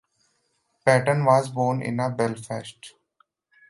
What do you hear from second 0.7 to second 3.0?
Patten was born in Belfast.